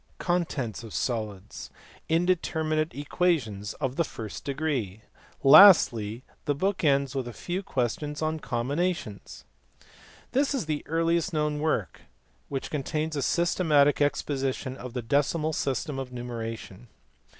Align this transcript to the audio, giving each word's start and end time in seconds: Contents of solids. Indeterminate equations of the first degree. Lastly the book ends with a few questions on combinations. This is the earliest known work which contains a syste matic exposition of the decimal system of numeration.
Contents 0.17 0.81
of 0.83 0.95
solids. 0.95 1.69
Indeterminate 2.09 2.95
equations 2.95 3.75
of 3.75 3.97
the 3.97 4.03
first 4.03 4.43
degree. 4.43 5.03
Lastly 5.43 6.23
the 6.45 6.55
book 6.55 6.83
ends 6.83 7.13
with 7.13 7.27
a 7.27 7.33
few 7.33 7.61
questions 7.61 8.19
on 8.19 8.39
combinations. 8.39 9.45
This 10.31 10.55
is 10.55 10.65
the 10.65 10.81
earliest 10.87 11.33
known 11.33 11.59
work 11.59 12.01
which 12.49 12.71
contains 12.71 13.15
a 13.15 13.19
syste 13.21 13.63
matic 13.63 14.01
exposition 14.01 14.75
of 14.75 14.93
the 14.93 15.03
decimal 15.03 15.53
system 15.53 15.99
of 15.99 16.11
numeration. 16.11 16.87